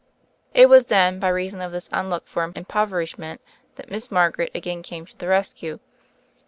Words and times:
It 0.55 0.67
was 0.67 0.87
then, 0.87 1.19
by 1.19 1.27
reason 1.29 1.61
of 1.61 1.71
this 1.71 1.87
unlooked 1.93 2.27
for 2.27 2.41
impoverishment, 2.43 3.39
that 3.75 3.91
Miss 3.91 4.09
Margaret 4.09 4.49
again 4.55 4.81
came 4.81 5.05
to 5.05 5.15
the 5.15 5.27
rescue. 5.27 5.77